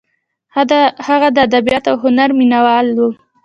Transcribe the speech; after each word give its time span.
هغه 1.09 1.27
د 1.35 1.37
ادبیاتو 1.47 1.89
او 1.91 1.97
هنر 2.03 2.29
مینه 2.37 2.59
وال 2.65 2.87
و. 2.95 2.99